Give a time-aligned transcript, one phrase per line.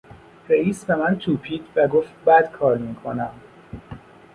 [0.49, 3.31] رئیس به من توپید و گفت بد کار میکنم.